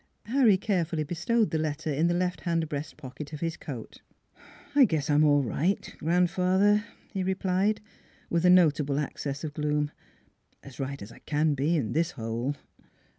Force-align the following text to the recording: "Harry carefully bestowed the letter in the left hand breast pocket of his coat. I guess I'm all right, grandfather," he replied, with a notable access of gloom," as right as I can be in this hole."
"Harry 0.35 0.57
carefully 0.57 1.03
bestowed 1.03 1.51
the 1.51 1.59
letter 1.59 1.93
in 1.93 2.07
the 2.07 2.15
left 2.15 2.41
hand 2.41 2.67
breast 2.67 2.97
pocket 2.97 3.33
of 3.33 3.39
his 3.39 3.55
coat. 3.55 4.01
I 4.73 4.83
guess 4.83 5.11
I'm 5.11 5.23
all 5.23 5.43
right, 5.43 5.93
grandfather," 5.99 6.83
he 7.13 7.21
replied, 7.21 7.81
with 8.27 8.43
a 8.43 8.49
notable 8.49 8.97
access 8.97 9.43
of 9.43 9.53
gloom," 9.53 9.91
as 10.63 10.79
right 10.79 10.99
as 11.03 11.11
I 11.11 11.19
can 11.19 11.53
be 11.53 11.75
in 11.75 11.91
this 11.91 12.09
hole." 12.13 12.55